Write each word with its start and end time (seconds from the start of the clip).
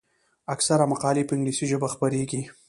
اکثره 0.55 0.85
مقالې 0.91 1.23
په 1.27 1.33
انګلیسي 1.35 1.65
ژبه 1.71 1.87
خپریږي. 1.93 2.41